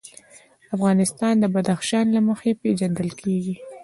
افغانستان 0.75 1.33
د 1.39 1.45
بدخشان 1.55 2.05
له 2.15 2.21
مخې 2.29 2.51
پېژندل 2.61 3.09
کېږي. 3.21 3.55